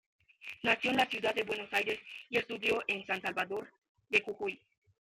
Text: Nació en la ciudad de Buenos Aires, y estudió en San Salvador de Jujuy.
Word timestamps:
Nació 0.63 0.89
en 0.89 0.97
la 0.97 1.05
ciudad 1.05 1.35
de 1.35 1.43
Buenos 1.43 1.71
Aires, 1.71 1.99
y 2.27 2.39
estudió 2.39 2.81
en 2.87 3.05
San 3.05 3.21
Salvador 3.21 3.71
de 4.09 4.19
Jujuy. 4.21 4.59